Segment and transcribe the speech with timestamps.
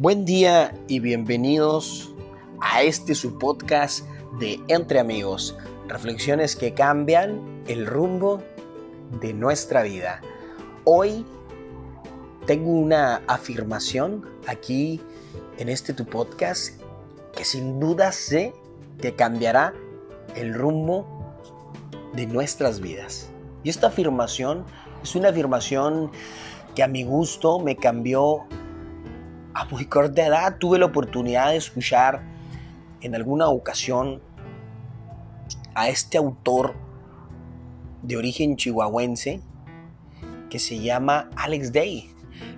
[0.00, 2.14] Buen día y bienvenidos
[2.62, 4.06] a este su podcast
[4.38, 8.42] de Entre Amigos, reflexiones que cambian el rumbo
[9.20, 10.22] de nuestra vida.
[10.84, 11.26] Hoy
[12.46, 15.02] tengo una afirmación aquí
[15.58, 16.80] en este tu podcast
[17.36, 18.54] que sin duda sé
[19.02, 19.74] que cambiará
[20.34, 21.06] el rumbo
[22.14, 23.28] de nuestras vidas.
[23.64, 24.64] Y esta afirmación
[25.02, 26.10] es una afirmación
[26.74, 28.46] que a mi gusto me cambió
[29.54, 32.22] a muy corta edad tuve la oportunidad de escuchar
[33.00, 34.20] en alguna ocasión
[35.74, 36.74] a este autor
[38.02, 39.40] de origen chihuahuense
[40.48, 42.10] que se llama Alex Day.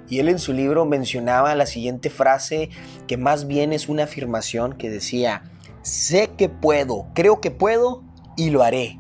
[0.08, 2.70] Y él en su libro mencionaba la siguiente frase
[3.06, 5.42] que más bien es una afirmación que decía,
[5.82, 8.02] sé que puedo, creo que puedo
[8.36, 8.98] y lo haré.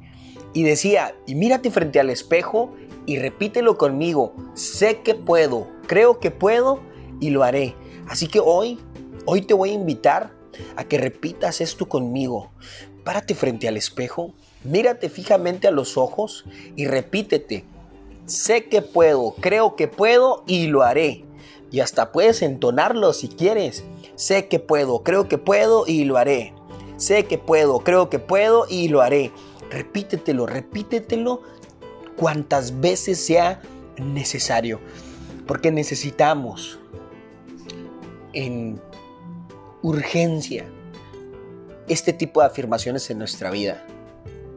[0.54, 2.74] Y decía, y mírate frente al espejo
[3.06, 6.80] y repítelo conmigo, sé que puedo, creo que puedo
[7.20, 7.74] y lo haré.
[8.08, 8.78] Así que hoy,
[9.24, 10.32] hoy te voy a invitar
[10.76, 12.50] a que repitas esto conmigo.
[13.04, 14.32] Párate frente al espejo,
[14.64, 16.44] mírate fijamente a los ojos
[16.76, 17.64] y repítete.
[18.26, 21.24] Sé que puedo, creo que puedo y lo haré.
[21.70, 23.82] Y hasta puedes entonarlo si quieres.
[24.14, 26.54] Sé que puedo, creo que puedo y lo haré.
[26.96, 29.32] Sé que puedo, creo que puedo y lo haré.
[29.70, 31.42] Repítetelo, repítetelo
[32.16, 33.60] cuantas veces sea
[33.96, 34.80] necesario.
[35.46, 36.78] Porque necesitamos
[38.32, 38.80] en
[39.82, 40.66] urgencia
[41.88, 43.84] este tipo de afirmaciones en nuestra vida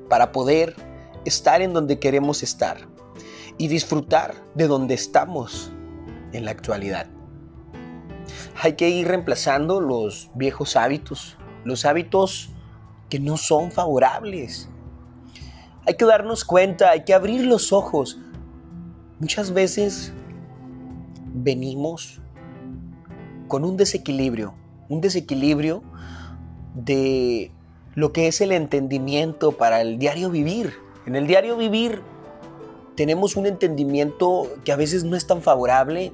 [0.09, 0.75] para poder
[1.25, 2.87] estar en donde queremos estar
[3.57, 5.71] y disfrutar de donde estamos
[6.33, 7.07] en la actualidad.
[8.61, 12.49] Hay que ir reemplazando los viejos hábitos, los hábitos
[13.09, 14.69] que no son favorables.
[15.85, 18.19] Hay que darnos cuenta, hay que abrir los ojos.
[19.19, 20.13] Muchas veces
[21.33, 22.21] venimos
[23.47, 24.53] con un desequilibrio,
[24.89, 25.83] un desequilibrio
[26.73, 27.51] de
[27.93, 30.73] lo que es el entendimiento para el diario vivir.
[31.05, 32.01] En el diario vivir
[32.95, 36.11] tenemos un entendimiento que a veces no es tan favorable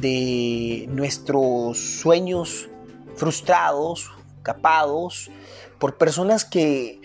[0.00, 2.68] de nuestros sueños
[3.16, 4.10] frustrados,
[4.42, 5.30] capados,
[5.78, 7.00] por personas que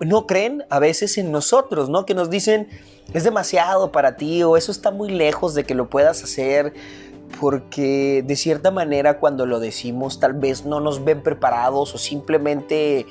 [0.00, 2.04] no creen a veces en nosotros, ¿no?
[2.04, 2.68] Que nos dicen,
[3.14, 6.74] es demasiado para ti o eso está muy lejos de que lo puedas hacer
[7.40, 13.06] porque de cierta manera cuando lo decimos tal vez no nos ven preparados o simplemente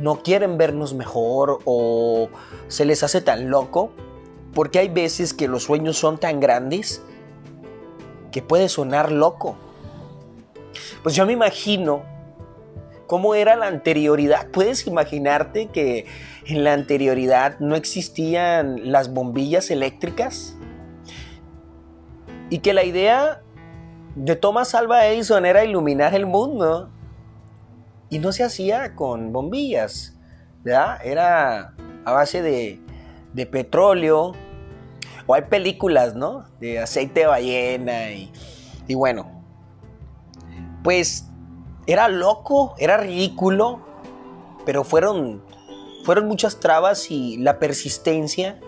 [0.00, 2.28] no quieren vernos mejor o
[2.68, 3.90] se les hace tan loco,
[4.54, 7.02] porque hay veces que los sueños son tan grandes
[8.30, 9.56] que puede sonar loco.
[11.02, 12.02] Pues yo me imagino
[13.06, 14.48] cómo era la anterioridad.
[14.48, 16.06] Puedes imaginarte que
[16.46, 20.56] en la anterioridad no existían las bombillas eléctricas
[22.52, 23.40] y que la idea
[24.14, 26.90] de Thomas Alva Edison era iluminar el mundo
[28.10, 30.18] y no se hacía con bombillas.
[30.66, 31.72] Era
[32.04, 32.78] a base de,
[33.32, 34.32] de petróleo
[35.26, 36.44] o hay películas, ¿no?
[36.60, 38.30] De aceite de ballena y,
[38.86, 39.42] y bueno,
[40.84, 41.30] pues
[41.86, 43.80] era loco, era ridículo,
[44.66, 45.42] pero fueron,
[46.04, 48.60] fueron muchas trabas y la persistencia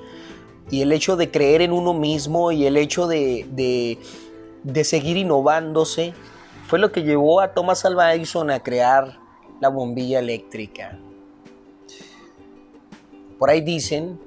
[0.71, 3.47] y el hecho de creer en uno mismo y el hecho de,
[4.65, 6.15] de, seguir innovándose
[6.67, 9.19] fue lo que llevó a Thomas Alva Edison a crear
[9.61, 10.99] la bombilla eléctrica.
[13.39, 14.19] Por ahí dicen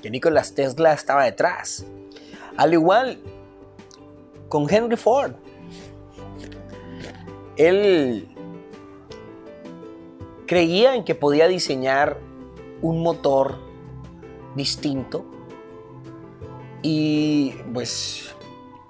[0.00, 1.84] que Nikola Tesla estaba detrás.
[2.56, 3.18] Al igual
[4.48, 5.32] con Henry Ford.
[7.56, 8.28] Él
[10.46, 12.18] creía en que podía diseñar
[12.82, 13.58] un motor
[14.54, 15.24] distinto
[16.88, 18.36] y pues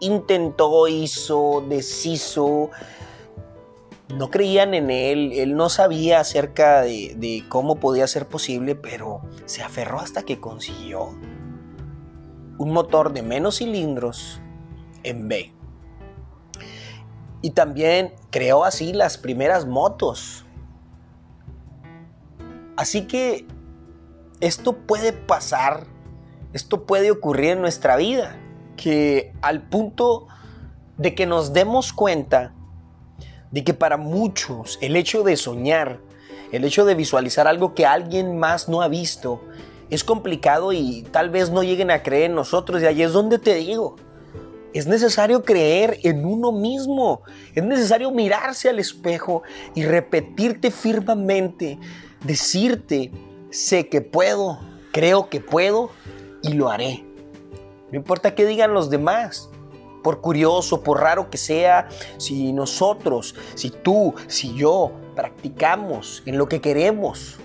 [0.00, 2.70] intentó, hizo, deshizo,
[4.14, 9.62] no creían en él, él no sabía acerca de, cómo podía ser posible, pero se
[9.62, 11.08] aferró hasta que consiguió
[12.58, 14.42] un motor de menos cilindros
[15.02, 15.54] en B.
[17.40, 20.44] Y también creó así las primeras motos.
[22.76, 23.46] Así que
[24.40, 25.95] esto puede pasar
[26.56, 28.34] esto puede ocurrir en nuestra vida,
[28.78, 30.26] que al punto
[30.96, 32.54] de que nos demos cuenta
[33.50, 36.00] de que para muchos el hecho de soñar,
[36.52, 39.42] el hecho de visualizar algo que alguien más no ha visto,
[39.90, 42.80] es complicado y tal vez no lleguen a creer en nosotros.
[42.82, 43.96] Y ahí es donde te digo,
[44.72, 47.20] es necesario creer en uno mismo,
[47.54, 49.42] es necesario mirarse al espejo
[49.74, 51.78] y repetirte firmemente,
[52.24, 53.12] decirte,
[53.50, 54.58] sé que puedo,
[54.90, 55.90] creo que puedo
[56.46, 57.04] y lo haré.
[57.90, 59.50] No importa qué digan los demás,
[60.02, 61.88] por curioso, por raro que sea,
[62.18, 67.36] si nosotros, si tú, si yo practicamos en lo que queremos,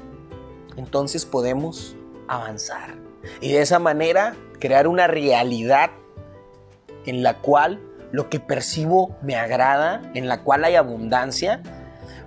[0.77, 1.95] entonces podemos
[2.27, 2.95] avanzar.
[3.39, 5.91] Y de esa manera crear una realidad
[7.05, 7.79] en la cual
[8.11, 11.61] lo que percibo me agrada, en la cual hay abundancia,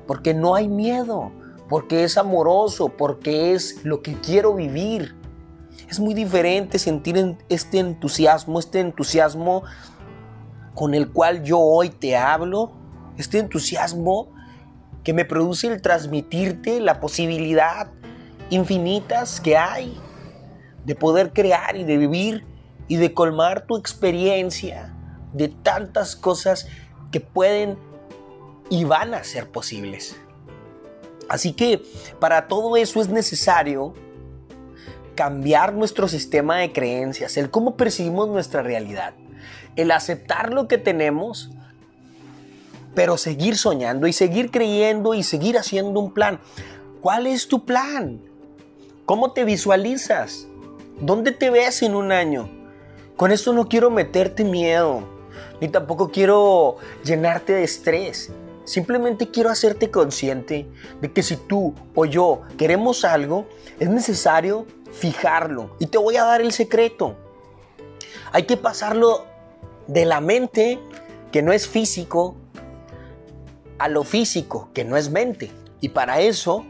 [0.07, 1.31] porque no hay miedo,
[1.69, 5.15] porque es amoroso, porque es lo que quiero vivir.
[5.89, 9.65] Es muy diferente sentir este entusiasmo, este entusiasmo
[10.75, 12.73] con el cual yo hoy te hablo,
[13.17, 14.33] este entusiasmo
[15.05, 17.91] que me produce el transmitirte la posibilidad
[18.51, 19.97] infinitas que hay
[20.85, 22.47] de poder crear y de vivir
[22.89, 24.95] y de colmar tu experiencia
[25.33, 26.67] de tantas cosas
[27.11, 27.79] que pueden
[28.71, 30.17] y van a ser posibles.
[31.29, 31.83] Así que
[32.21, 33.95] para todo eso es necesario
[35.15, 39.15] cambiar nuestro sistema de creencias, el cómo percibimos nuestra realidad,
[39.77, 41.51] el aceptar lo que tenemos,
[42.95, 46.41] pero seguir soñando y seguir creyendo y seguir haciendo un plan.
[47.01, 48.21] ¿Cuál es tu plan?
[49.05, 50.47] ¿Cómo te visualizas?
[51.01, 52.49] ¿Dónde te ves en un año?
[53.17, 55.07] Con esto no quiero meterte miedo,
[55.61, 58.33] ni tampoco quiero llenarte de estrés.
[58.65, 60.67] Simplemente quiero hacerte consciente
[61.01, 63.47] de que si tú o yo queremos algo,
[63.79, 65.77] es necesario fijarlo.
[65.79, 67.17] Y te voy a dar el secreto.
[68.33, 69.27] Hay que pasarlo
[69.87, 70.79] de la mente,
[71.31, 72.37] que no es físico,
[73.79, 75.51] a lo físico, que no es mente.
[75.81, 76.65] Y para eso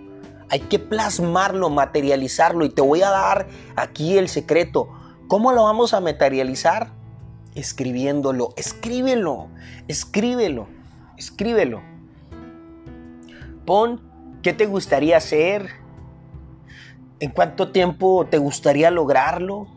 [0.51, 2.65] hay que plasmarlo, materializarlo.
[2.65, 4.89] Y te voy a dar aquí el secreto.
[5.29, 6.91] ¿Cómo lo vamos a materializar?
[7.55, 8.53] Escribiéndolo.
[8.57, 9.49] Escríbelo.
[9.87, 10.67] Escríbelo.
[11.17, 11.83] Escríbelo.
[13.65, 14.01] Pon
[14.43, 15.71] qué te gustaría hacer.
[17.21, 19.69] ¿En cuánto tiempo te gustaría lograrlo?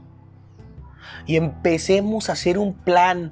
[1.25, 3.31] Y empecemos a hacer un plan.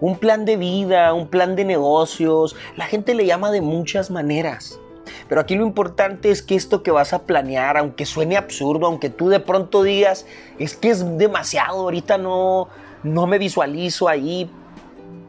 [0.00, 2.56] Un plan de vida, un plan de negocios.
[2.76, 4.80] La gente le llama de muchas maneras.
[5.28, 9.10] Pero aquí lo importante es que esto que vas a planear, aunque suene absurdo, aunque
[9.10, 10.26] tú de pronto digas,
[10.58, 12.68] es que es demasiado, ahorita no,
[13.02, 14.50] no me visualizo ahí.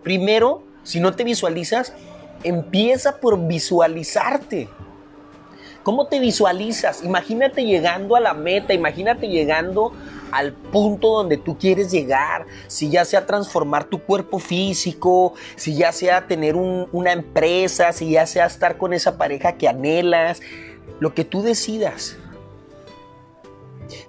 [0.03, 1.93] Primero, si no te visualizas,
[2.43, 4.69] empieza por visualizarte.
[5.83, 7.03] ¿Cómo te visualizas?
[7.03, 9.93] Imagínate llegando a la meta, imagínate llegando
[10.31, 15.91] al punto donde tú quieres llegar, si ya sea transformar tu cuerpo físico, si ya
[15.91, 20.41] sea tener una empresa, si ya sea estar con esa pareja que anhelas,
[20.99, 22.15] lo que tú decidas.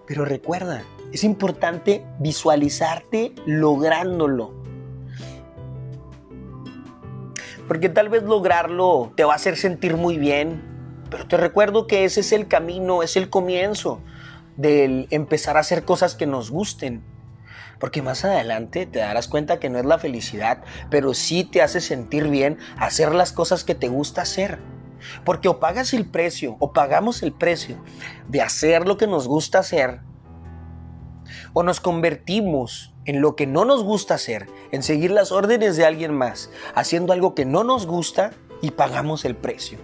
[0.06, 4.52] Pero recuerda, es importante visualizarte lográndolo.
[7.68, 10.62] Porque tal vez lograrlo te va a hacer sentir muy bien,
[11.10, 14.00] pero te recuerdo que ese es el camino, es el comienzo
[14.56, 17.02] del empezar a hacer cosas que nos gusten.
[17.78, 21.80] Porque más adelante te darás cuenta que no es la felicidad, pero sí te hace
[21.80, 24.58] sentir bien hacer las cosas que te gusta hacer.
[25.24, 27.82] Porque o pagas el precio, o pagamos el precio
[28.28, 30.00] de hacer lo que nos gusta hacer,
[31.52, 35.84] o nos convertimos en lo que no nos gusta hacer, en seguir las órdenes de
[35.84, 39.78] alguien más, haciendo algo que no nos gusta y pagamos el precio.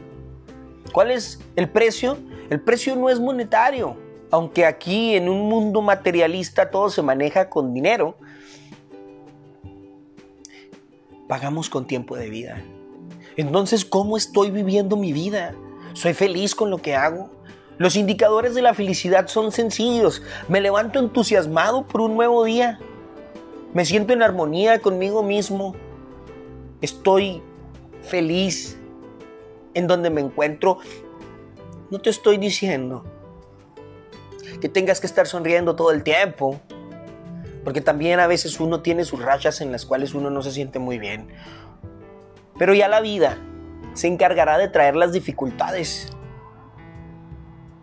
[0.92, 2.16] ¿Cuál es el precio?
[2.50, 3.96] El precio no es monetario,
[4.30, 8.16] aunque aquí en un mundo materialista todo se maneja con dinero,
[11.28, 12.62] pagamos con tiempo de vida.
[13.36, 15.54] Entonces, ¿cómo estoy viviendo mi vida?
[15.92, 17.30] ¿Soy feliz con lo que hago?
[17.78, 20.22] Los indicadores de la felicidad son sencillos.
[20.48, 22.80] Me levanto entusiasmado por un nuevo día.
[23.72, 25.76] Me siento en armonía conmigo mismo.
[26.80, 27.40] Estoy
[28.02, 28.76] feliz
[29.74, 30.78] en donde me encuentro.
[31.90, 33.04] No te estoy diciendo
[34.60, 36.60] que tengas que estar sonriendo todo el tiempo.
[37.62, 40.80] Porque también a veces uno tiene sus rachas en las cuales uno no se siente
[40.80, 41.28] muy bien.
[42.58, 43.38] Pero ya la vida
[43.94, 46.08] se encargará de traer las dificultades.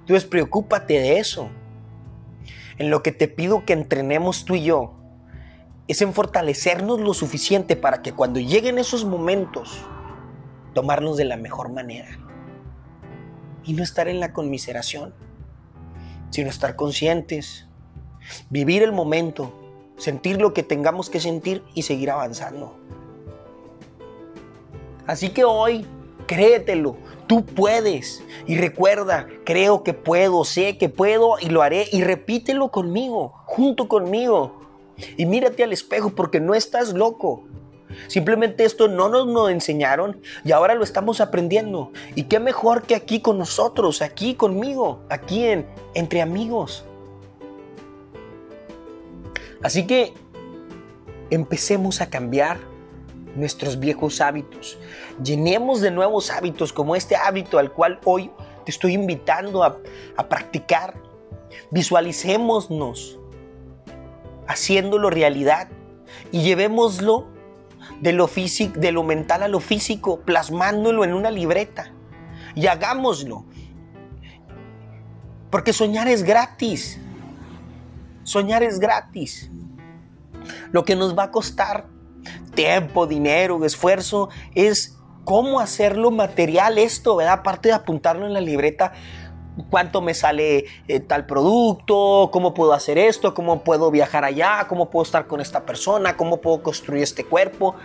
[0.05, 1.50] Tú despreocúpate de eso.
[2.77, 4.93] En lo que te pido que entrenemos tú y yo
[5.88, 9.79] es en fortalecernos lo suficiente para que cuando lleguen esos momentos,
[10.74, 12.19] tomarnos de la mejor manera.
[13.63, 15.13] Y no estar en la conmiseración
[16.35, 17.65] sino estar conscientes,
[18.50, 19.53] vivir el momento,
[19.95, 22.77] sentir lo que tengamos que sentir y seguir avanzando.
[25.07, 25.85] Así que hoy,
[26.25, 28.24] créetelo, tú puedes.
[28.48, 31.88] Y recuerda, creo que puedo, sé que puedo y lo haré.
[31.91, 34.62] Y repítelo conmigo, junto conmigo.
[35.17, 37.44] Y mírate al espejo porque no estás loco.
[38.08, 41.91] Simplemente esto no nos lo enseñaron y ahora lo estamos aprendiendo.
[42.15, 46.86] Y qué mejor que aquí con nosotros, aquí conmigo, aquí en Entre Amigos.
[49.62, 50.13] Así que
[51.29, 52.60] empecemos a cambiar
[53.36, 54.77] nuestros viejos hábitos.
[55.24, 58.32] Llenemos de nuevos hábitos como este hábito al cual hoy
[58.63, 59.77] te estoy invitando a,
[60.18, 60.96] a practicar.
[61.72, 63.20] Visualicémonos
[64.48, 65.70] haciéndolo realidad
[66.32, 67.27] y llevémoslo
[68.01, 71.92] de lo, físico, de lo mental a lo físico, plasmándolo en una libreta.
[72.56, 73.46] Y hagámoslo.
[75.50, 77.00] Porque soñar es gratis.
[78.24, 79.50] Soñar es gratis.
[80.72, 81.88] Lo que nos va a costar
[82.55, 87.39] tiempo, dinero, esfuerzo es cómo hacerlo material esto, ¿verdad?
[87.39, 88.93] Aparte de apuntarlo en la libreta,
[89.69, 94.89] cuánto me sale eh, tal producto, cómo puedo hacer esto, cómo puedo viajar allá, cómo
[94.89, 97.75] puedo estar con esta persona, cómo puedo construir este cuerpo.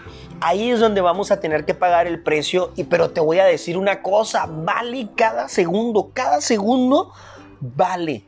[0.41, 3.45] Ahí es donde vamos a tener que pagar el precio, y, pero te voy a
[3.45, 7.13] decir una cosa, vale cada segundo, cada segundo
[7.61, 8.25] vale.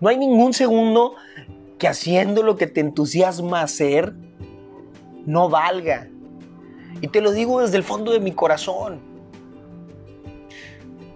[0.00, 1.14] No hay ningún segundo
[1.78, 4.14] que haciendo lo que te entusiasma hacer
[5.28, 6.08] no valga.
[7.00, 9.06] Y te lo digo desde el fondo de mi corazón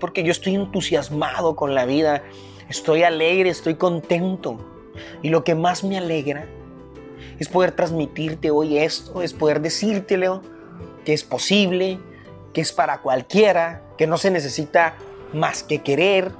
[0.02, 2.24] porque yo estoy entusiasmado con la vida,
[2.68, 4.58] estoy alegre, estoy contento.
[5.22, 6.48] Y lo que más me alegra
[7.38, 10.42] es poder transmitirte hoy esto, es poder decirte, Leo,
[11.04, 12.00] que es posible,
[12.52, 14.96] que es para cualquiera, que no se necesita
[15.32, 16.32] más que querer,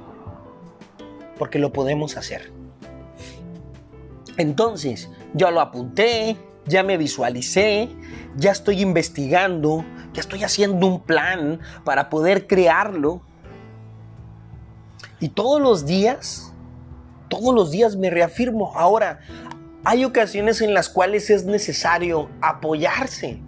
[1.39, 2.51] porque lo podemos hacer.
[4.35, 6.35] Entonces, yo lo apunté,
[6.65, 7.89] ya me visualicé,
[8.35, 13.21] ya estoy investigando, ya estoy haciendo un plan para poder crearlo
[15.23, 16.53] y todos los días,
[17.29, 18.73] todos los días me reafirmo.
[18.75, 19.21] Ahora,
[19.85, 23.41] hay ocasiones en las cuales es necesario apoyarse.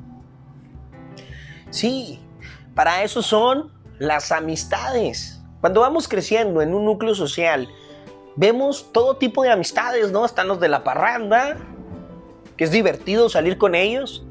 [1.72, 2.22] Sí,
[2.74, 5.42] para eso son las amistades.
[5.60, 7.68] Cuando vamos creciendo en un núcleo social,
[8.38, 10.24] vemos todo tipo de amistades, ¿no?
[10.26, 11.58] Están los de la parranda,
[12.58, 14.26] que es divertido salir con ellos.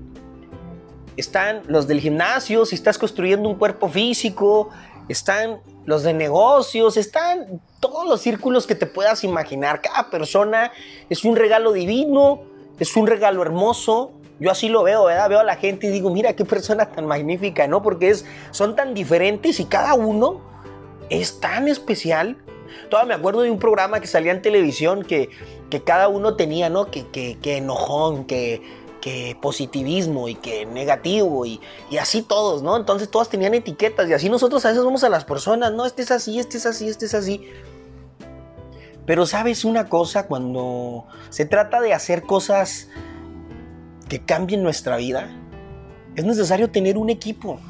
[1.16, 4.70] Están los del gimnasio, si estás construyendo un cuerpo físico.
[5.08, 9.82] Están los de negocios, están todos los círculos que te puedas imaginar.
[9.82, 10.72] Cada persona
[11.10, 12.40] es un regalo divino,
[12.78, 14.12] es un regalo hermoso.
[14.40, 15.28] Yo así lo veo, ¿verdad?
[15.28, 17.82] Veo a la gente y digo, mira qué persona tan magnífica, ¿no?
[17.82, 20.40] Porque es, son tan diferentes y cada uno
[21.10, 22.38] es tan especial.
[22.88, 25.30] Todavía me acuerdo de un programa que salía en televisión que,
[25.70, 26.90] que cada uno tenía, ¿no?
[26.90, 28.62] Que, que, que enojón, que
[29.04, 31.60] que positivismo y que negativo y,
[32.00, 32.74] así todos, ¿no?
[32.74, 36.00] Entonces todas tenían etiquetas y así nosotros a veces vamos a las personas, no, este
[36.00, 37.46] es así, este es así, este es así.
[39.04, 42.88] Pero sabes una cosa, cuando se trata de hacer cosas
[44.08, 45.28] que cambien nuestra vida,
[46.16, 47.60] es necesario tener un equipo.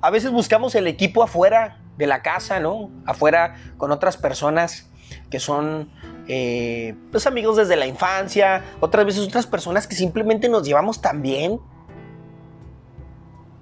[0.00, 2.90] A veces buscamos el equipo afuera de la casa, ¿no?
[3.06, 4.90] Afuera con otras personas
[5.30, 5.90] que son
[6.26, 11.22] eh, pues amigos desde la infancia, otras veces otras personas que simplemente nos llevamos tan
[11.22, 11.60] bien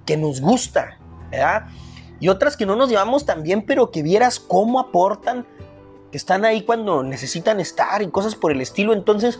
[0.05, 0.97] que nos gusta,
[1.29, 1.67] ¿verdad?
[2.19, 5.45] Y otras que no nos llevamos tan bien, pero que vieras cómo aportan,
[6.11, 8.93] que están ahí cuando necesitan estar y cosas por el estilo.
[8.93, 9.39] Entonces,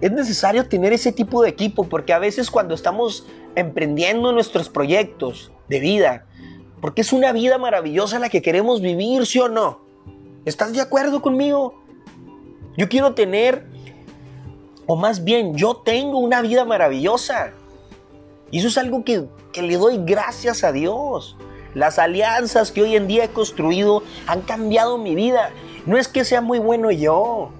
[0.00, 5.52] es necesario tener ese tipo de equipo, porque a veces cuando estamos emprendiendo nuestros proyectos
[5.68, 6.26] de vida,
[6.82, 9.78] porque es una vida maravillosa la que queremos vivir, ¿sí o no?
[10.44, 11.80] ¿Estás de acuerdo conmigo?
[12.76, 13.64] Yo quiero tener,
[14.86, 17.52] o más bien, yo tengo una vida maravillosa.
[18.50, 21.36] Y eso es algo que, le doy gracias a Dios.
[21.72, 25.50] Las alianzas que hoy en día he construido han cambiado mi vida.
[25.86, 27.50] No es que sea muy bueno yo.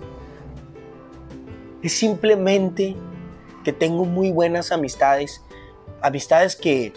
[1.80, 2.96] Es simplemente
[3.62, 5.42] que tengo muy buenas amistades.
[6.02, 6.92] Amistades que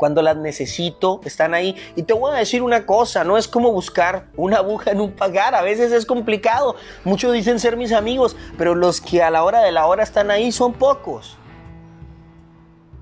[0.00, 1.76] cuando las necesito, están ahí.
[1.94, 5.12] Y te voy a decir una cosa, no es como buscar una aguja en un
[5.12, 6.74] pagar, a veces es complicado.
[7.04, 10.30] Muchos dicen ser mis amigos, pero los que a la hora de la hora están
[10.30, 11.36] ahí son pocos.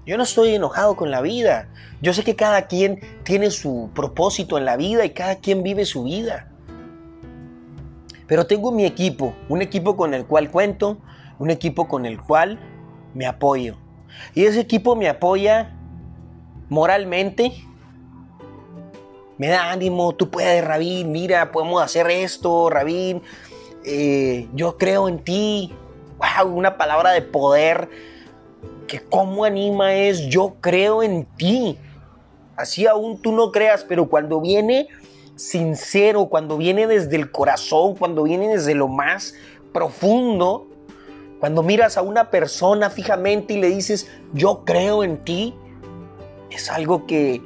[0.06, 1.68] Yo no estoy enojado con la vida.
[2.02, 5.84] Yo sé que cada quien tiene su propósito en la vida y cada quien vive
[5.84, 6.50] su vida.
[8.26, 10.98] Pero tengo mi equipo, un equipo con el cual cuento,
[11.38, 12.58] un equipo con el cual
[13.14, 13.76] me apoyo.
[14.34, 15.77] Y ese equipo me apoya
[16.68, 17.52] moralmente
[19.38, 23.22] me da ánimo, tú puedes, Rabín, mira, podemos hacer esto, Rabín,
[23.84, 25.72] eh, yo creo en ti.
[26.18, 27.88] Wow, una palabra de poder
[28.88, 31.78] que cómo anima es yo creo en ti.
[32.56, 34.88] Así aún tú no creas, pero cuando viene
[35.36, 39.34] sincero, cuando viene desde el corazón, cuando viene desde lo más
[39.72, 40.66] profundo,
[41.38, 45.54] cuando miras a una persona fijamente y le dices, yo creo en ti,
[46.50, 47.40] es algo que,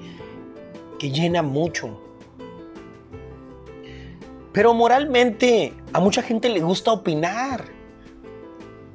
[0.99, 1.99] que llena mucho.
[4.52, 7.64] Pero moralmente a mucha gente le gusta opinar.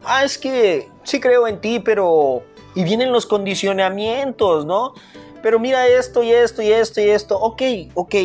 [0.03, 2.43] ah, es que sí creo en ti, pero...
[2.75, 4.93] Y vienen los condicionamientos, ¿no?
[5.41, 7.39] Pero mira esto y esto y esto y esto.
[7.39, 7.61] Ok,
[7.95, 8.15] ok,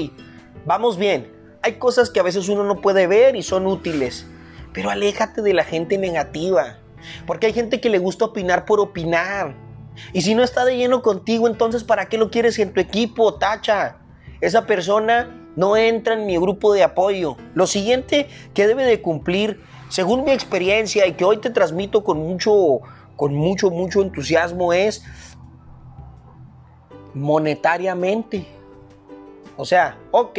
[0.66, 1.32] vamos bien.
[1.62, 4.26] Hay cosas que a veces uno no puede ver y son útiles.
[4.74, 6.78] Pero aléjate de la gente negativa.
[7.26, 9.54] Porque hay gente que le gusta opinar por opinar.
[10.12, 13.34] Y si no está de lleno contigo, entonces ¿para qué lo quieres en tu equipo?
[13.34, 13.98] Tacha.
[14.40, 17.36] Esa persona no entra en mi grupo de apoyo.
[17.54, 22.18] Lo siguiente que debe de cumplir, según mi experiencia y que hoy te transmito con
[22.18, 22.80] mucho,
[23.16, 25.04] con mucho, mucho entusiasmo, es
[27.14, 28.46] monetariamente.
[29.56, 30.38] O sea, ok,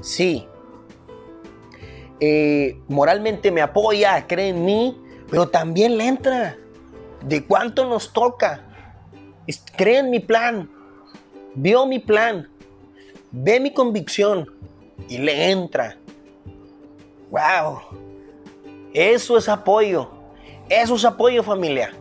[0.00, 0.46] sí.
[2.20, 5.00] Eh, moralmente me apoya, cree en mí,
[5.30, 6.56] pero también le entra.
[7.24, 8.67] ¿De cuánto nos toca?
[9.76, 10.70] Cree en mi plan.
[11.54, 12.48] Vio mi plan.
[13.30, 14.52] Ve mi convicción.
[15.08, 15.96] Y le entra.
[17.30, 17.80] ¡Wow!
[18.92, 20.10] Eso es apoyo.
[20.68, 21.92] Eso es apoyo familia.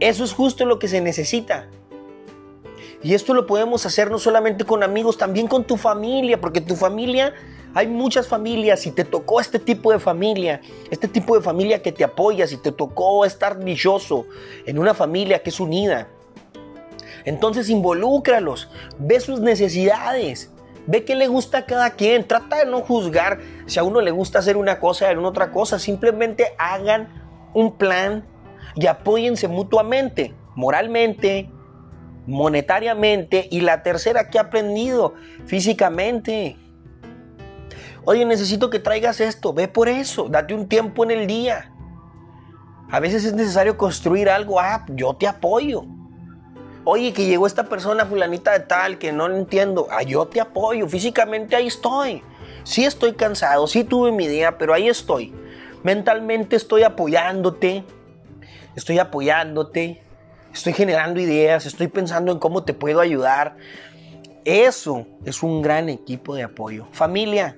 [0.00, 1.68] Eso es justo lo que se necesita.
[3.02, 6.76] Y esto lo podemos hacer no solamente con amigos, también con tu familia, porque tu
[6.76, 7.34] familia,
[7.74, 11.92] hay muchas familias, y te tocó este tipo de familia, este tipo de familia que
[11.92, 14.26] te apoya, si te tocó estar dichoso
[14.66, 16.08] en una familia que es unida,
[17.24, 20.52] entonces involúcralos, ve sus necesidades,
[20.86, 24.10] ve qué le gusta a cada quien, trata de no juzgar si a uno le
[24.10, 27.08] gusta hacer una cosa y a otra cosa, simplemente hagan
[27.54, 28.26] un plan
[28.74, 31.50] y apóyense mutuamente, moralmente,
[32.26, 35.14] monetariamente y la tercera que he aprendido
[35.46, 36.56] físicamente.
[38.04, 41.72] Oye, necesito que traigas esto, ve por eso, date un tiempo en el día.
[42.90, 45.84] A veces es necesario construir algo, ah, yo te apoyo.
[46.84, 50.88] Oye, que llegó esta persona fulanita de tal que no entiendo, ah, yo te apoyo,
[50.88, 52.22] físicamente ahí estoy.
[52.64, 55.34] Sí estoy cansado, sí tuve mi día, pero ahí estoy.
[55.82, 57.84] Mentalmente estoy apoyándote,
[58.76, 60.02] estoy apoyándote,
[60.52, 63.56] estoy generando ideas, estoy pensando en cómo te puedo ayudar.
[64.44, 66.86] Eso es un gran equipo de apoyo.
[66.92, 67.56] Familia,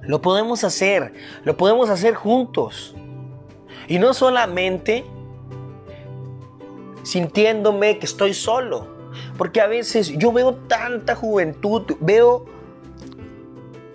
[0.00, 1.12] lo podemos hacer,
[1.44, 2.94] lo podemos hacer juntos.
[3.88, 5.04] Y no solamente
[7.02, 8.86] sintiéndome que estoy solo,
[9.36, 12.46] porque a veces yo veo tanta juventud, veo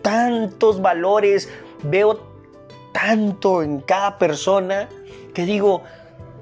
[0.02, 1.50] tantos valores,
[1.84, 2.22] veo
[2.94, 4.90] tanto en cada persona
[5.34, 5.84] que digo,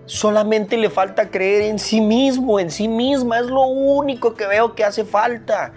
[0.06, 3.40] Solamente le falta creer en sí mismo, en sí misma.
[3.40, 5.74] Es lo único que veo que hace falta.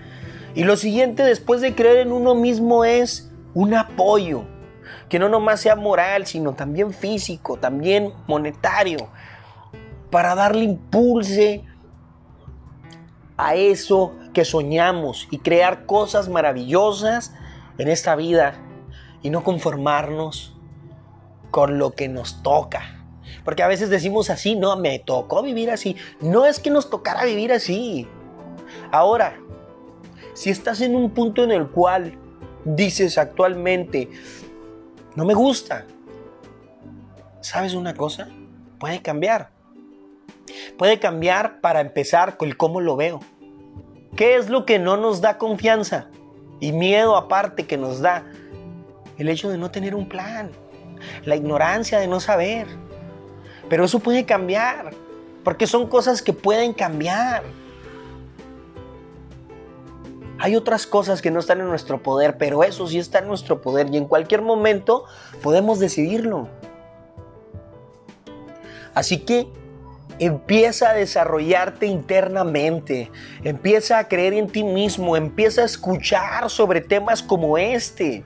[0.54, 4.42] Y lo siguiente después de creer en uno mismo es un apoyo.
[5.08, 9.08] Que no nomás sea moral, sino también físico, también monetario.
[10.10, 11.62] Para darle impulso
[13.36, 17.32] a eso que soñamos y crear cosas maravillosas
[17.78, 18.54] en esta vida
[19.22, 20.56] y no conformarnos
[21.50, 22.98] con lo que nos toca.
[23.44, 25.96] Porque a veces decimos así, no, me tocó vivir así.
[26.20, 28.06] No es que nos tocara vivir así.
[28.90, 29.38] Ahora,
[30.34, 32.18] si estás en un punto en el cual
[32.64, 34.10] dices actualmente,
[35.14, 35.86] no me gusta,
[37.40, 38.28] ¿sabes una cosa?
[38.78, 39.57] Puede cambiar.
[40.76, 43.20] Puede cambiar para empezar con el cómo lo veo.
[44.16, 46.08] ¿Qué es lo que no nos da confianza?
[46.60, 48.24] Y miedo aparte que nos da
[49.16, 50.50] el hecho de no tener un plan,
[51.24, 52.66] la ignorancia de no saber.
[53.68, 54.90] Pero eso puede cambiar,
[55.44, 57.42] porque son cosas que pueden cambiar.
[60.40, 63.60] Hay otras cosas que no están en nuestro poder, pero eso sí está en nuestro
[63.60, 65.04] poder y en cualquier momento
[65.42, 66.48] podemos decidirlo.
[68.94, 69.48] Así que
[70.18, 73.10] empieza a desarrollarte internamente,
[73.44, 78.24] empieza a creer en ti mismo, empieza a escuchar sobre temas como este.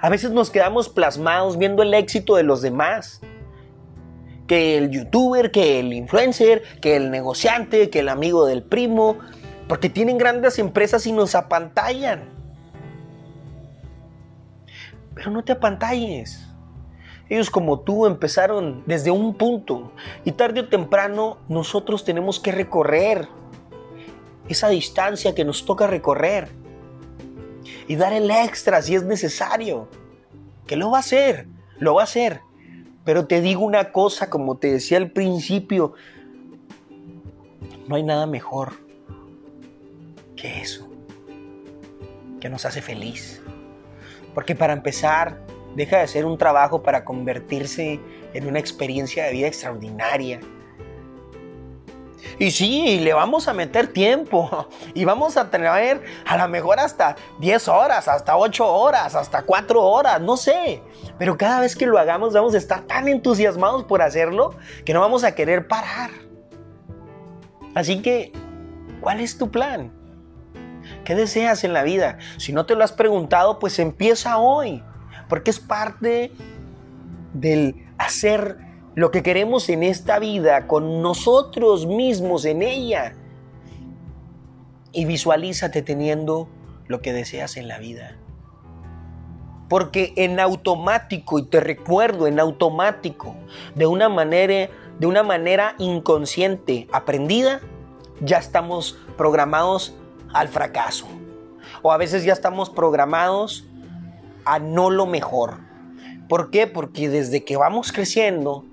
[0.00, 3.20] A veces nos quedamos plasmados viendo el éxito de los demás
[4.50, 9.16] que el youtuber, que el influencer, que el negociante, que el amigo del primo,
[9.68, 12.24] porque tienen grandes empresas y nos apantallan.
[15.14, 16.49] Pero no te apantalles.
[17.30, 19.92] Ellos como tú empezaron desde un punto
[20.24, 23.28] y tarde o temprano nosotros tenemos que recorrer
[24.48, 26.48] esa distancia que nos toca recorrer
[27.86, 29.88] y dar el extra si es necesario.
[30.66, 31.46] Que lo va a hacer,
[31.78, 32.40] lo va a hacer.
[33.04, 35.94] Pero te digo una cosa, como te decía al principio,
[37.86, 38.72] no hay nada mejor
[40.36, 40.88] que eso,
[42.40, 43.40] que nos hace feliz.
[44.34, 45.40] Porque para empezar,
[45.74, 48.00] deja de ser un trabajo para convertirse
[48.34, 50.40] en una experiencia de vida extraordinaria.
[52.38, 57.16] Y sí, le vamos a meter tiempo y vamos a tener a lo mejor hasta
[57.38, 60.82] 10 horas, hasta 8 horas, hasta 4 horas, no sé.
[61.18, 64.54] Pero cada vez que lo hagamos vamos a estar tan entusiasmados por hacerlo
[64.84, 66.10] que no vamos a querer parar.
[67.74, 68.32] Así que,
[69.00, 69.92] ¿cuál es tu plan?
[71.04, 72.18] ¿Qué deseas en la vida?
[72.38, 74.82] Si no te lo has preguntado, pues empieza hoy,
[75.30, 76.32] porque es parte
[77.32, 78.58] del hacer
[78.96, 83.14] lo que queremos en esta vida con nosotros mismos en ella.
[84.92, 86.48] Y visualízate teniendo
[86.88, 88.16] lo que deseas en la vida.
[89.68, 93.36] Porque en automático, y te recuerdo, en automático,
[93.76, 97.60] de una manera, de una manera inconsciente, aprendida,
[98.20, 99.94] ya estamos programados
[100.34, 101.06] al fracaso.
[101.82, 103.69] O a veces ya estamos programados
[104.50, 105.58] a no lo mejor.
[106.28, 106.66] ¿Por qué?
[106.66, 108.64] Porque desde que vamos creciendo,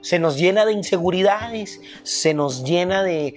[0.00, 3.34] se nos llena de inseguridades, se nos llena de,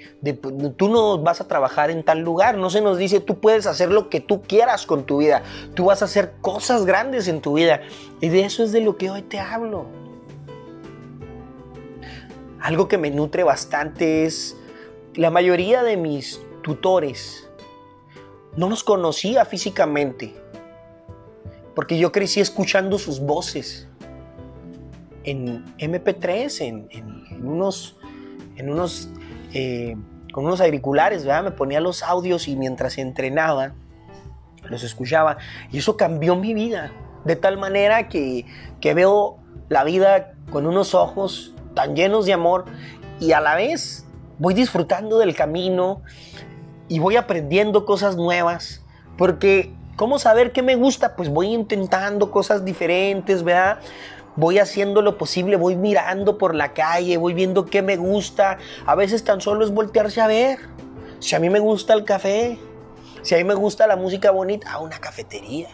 [0.77, 3.91] tú no vas a trabajar en tal lugar, no se nos dice tú puedes hacer
[3.91, 7.55] lo que tú quieras con tu vida, tú vas a hacer cosas grandes en tu
[7.55, 7.81] vida.
[8.21, 9.85] Y de eso es de lo que hoy te hablo.
[12.61, 14.55] Algo que me nutre bastante es
[15.13, 17.45] la mayoría de mis tutores
[18.57, 20.33] no los conocía físicamente,
[21.75, 23.87] porque yo crecí escuchando sus voces
[25.25, 27.97] en MP3, en, unos,
[28.55, 29.09] en unos,
[29.53, 29.95] eh,
[30.31, 31.43] con unos auriculares, ¿verdad?
[31.43, 33.73] Me ponía los audios y mientras entrenaba,
[34.69, 35.37] los escuchaba.
[35.71, 36.91] Y eso cambió mi vida,
[37.25, 38.45] de tal manera que,
[38.79, 42.65] que veo la vida con unos ojos tan llenos de amor
[43.19, 44.05] y a la vez
[44.37, 46.01] voy disfrutando del camino
[46.87, 48.83] y voy aprendiendo cosas nuevas,
[49.17, 51.15] porque ¿cómo saber qué me gusta?
[51.15, 53.79] Pues voy intentando cosas diferentes, ¿verdad?
[54.35, 58.57] voy haciendo lo posible, voy mirando por la calle, voy viendo qué me gusta.
[58.85, 60.59] A veces tan solo es voltearse a ver.
[61.19, 62.59] Si a mí me gusta el café,
[63.21, 65.69] si a mí me gusta la música bonita, a una cafetería.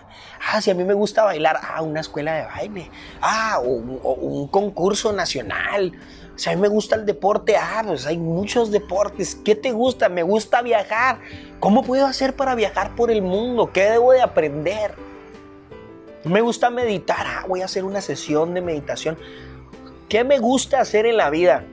[0.52, 2.92] Ah, si a mí me gusta bailar, a una escuela de baile.
[3.22, 5.92] Ah, un, un concurso nacional.
[6.36, 9.36] Si a mí me gusta el deporte, ah, pues hay muchos deportes.
[9.36, 10.10] ¿Qué te gusta?
[10.10, 11.20] Me gusta viajar.
[11.60, 13.72] ¿Cómo puedo hacer para viajar por el mundo?
[13.72, 14.96] ¿Qué debo de aprender?
[16.24, 19.17] Me gusta meditar, ah, voy a hacer una sesión de meditación.
[20.08, 21.63] ¿Qué me gusta hacer en la vida?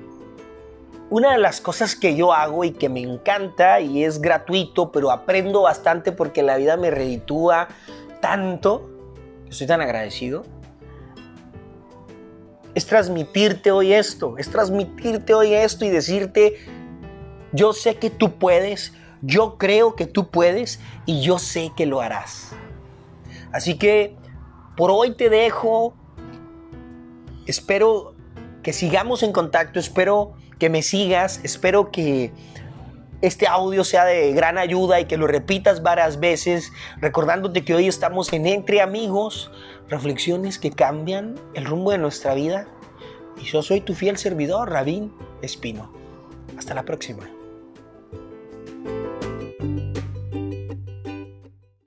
[1.10, 5.10] Una de las cosas que yo hago y que me encanta y es gratuito, pero
[5.10, 7.68] aprendo bastante porque la vida me reditúa
[8.20, 8.88] tanto,
[9.48, 10.44] estoy tan agradecido,
[12.78, 16.54] es transmitirte hoy esto, es transmitirte hoy esto y decirte,
[17.50, 22.00] yo sé que tú puedes, yo creo que tú puedes y yo sé que lo
[22.00, 22.52] harás.
[23.50, 24.14] Así que
[24.76, 25.92] por hoy te dejo.
[27.46, 28.14] Espero
[28.62, 32.32] que sigamos en contacto, espero que me sigas, espero que
[33.22, 37.88] este audio sea de gran ayuda y que lo repitas varias veces, recordándote que hoy
[37.88, 39.50] estamos en Entre Amigos,
[39.88, 42.66] reflexiones que cambian el rumbo de nuestra vida.
[43.40, 45.92] Y yo soy tu fiel servidor, Rabín Espino.
[46.56, 47.37] Hasta la próxima.